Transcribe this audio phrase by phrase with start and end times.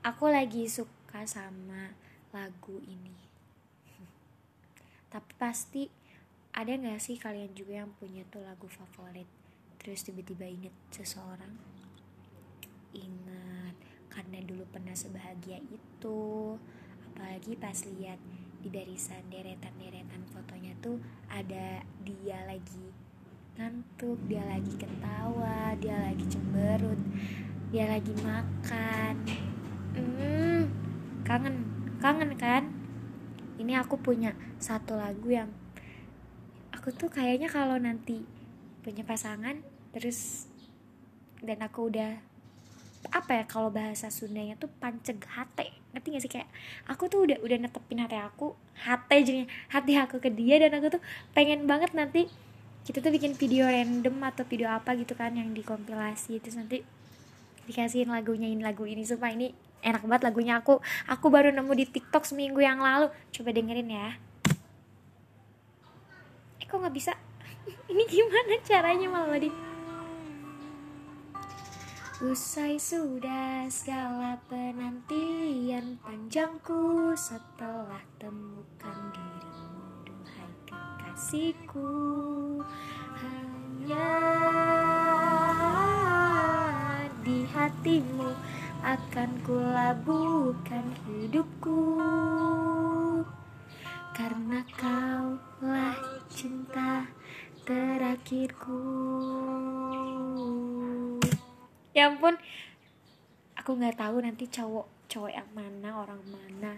[0.00, 1.92] aku lagi suka sama
[2.32, 3.12] lagu ini.
[5.12, 5.84] Tapi pasti
[6.56, 9.28] ada nggak sih kalian juga yang punya tuh lagu favorit?
[9.76, 11.52] Terus tiba-tiba inget seseorang?
[12.96, 13.76] Ingat
[14.08, 16.56] karena dulu pernah sebahagia itu.
[17.12, 18.16] Apalagi pas lihat
[18.60, 21.00] di barisan deretan-deretan fotonya tuh
[21.32, 22.92] ada dia lagi
[23.56, 27.00] ngantuk dia lagi ketawa dia lagi cemberut
[27.72, 29.16] dia lagi makan
[29.96, 30.60] hmm,
[31.24, 31.56] kangen.
[32.00, 32.68] Kangen kan?
[33.60, 35.52] Ini aku punya satu lagu yang
[36.72, 38.24] aku tuh kayaknya kalau nanti
[38.80, 39.60] punya pasangan
[39.92, 40.48] terus
[41.44, 42.24] dan aku udah
[43.12, 46.32] apa ya kalau bahasa Sundanya tuh panceg hati ngerti gak sih?
[46.32, 46.48] Kayak
[46.88, 50.96] aku tuh udah udah netepin hati aku hati jadi hati aku ke dia dan aku
[50.96, 51.02] tuh
[51.36, 52.32] pengen banget nanti
[52.84, 56.80] kita tuh bikin video random atau video apa gitu kan yang dikompilasi terus nanti
[57.70, 59.06] dikasihin lagunya ini lagu ini.
[59.06, 59.54] Supaya ini
[59.86, 60.58] enak banget lagunya.
[60.58, 63.08] Aku aku baru nemu di TikTok seminggu yang lalu.
[63.30, 64.18] Coba dengerin ya.
[66.58, 67.14] Eh kok nggak bisa?
[67.90, 69.50] Ini gimana caranya malah di
[72.20, 81.88] Usai sudah segala penantian panjangku setelah temukan dirimu Duhai kekasihku.
[83.16, 84.04] Hanya
[88.90, 91.94] akan kulabuhkan hidupku.
[94.10, 95.94] Karena kaulah
[96.26, 97.06] cinta
[97.62, 98.82] terakhirku.
[101.94, 102.34] Ya ampun
[103.54, 106.74] aku nggak tahu nanti cowok cowok yang mana orang mana.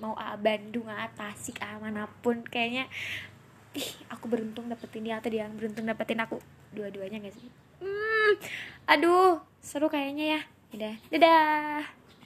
[0.00, 2.88] Mau A Bandung A Tasik A mana pun kayaknya
[3.76, 6.40] ih aku beruntung dapetin dia atau dia beruntung dapetin aku.
[6.72, 7.52] Dua-duanya gak sih?
[7.84, 8.32] Hmm,
[8.88, 11.86] aduh seru kayaknya ya udah dadah